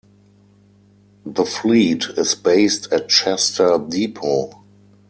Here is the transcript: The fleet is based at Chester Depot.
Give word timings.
The 1.27 1.45
fleet 1.45 2.05
is 2.17 2.33
based 2.33 2.91
at 2.91 3.07
Chester 3.07 3.77
Depot. 3.77 4.63